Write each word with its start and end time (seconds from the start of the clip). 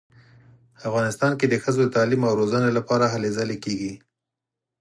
افغانستان 0.87 1.31
کې 1.39 1.45
د 1.49 1.55
ښځو 1.63 1.79
د 1.85 1.89
تعلیم 1.95 2.21
او 2.29 2.33
روزنې 2.41 2.69
لپاره 2.77 3.05
هلې 3.13 3.29
ځلې 3.37 3.57
کیږي 3.63 3.93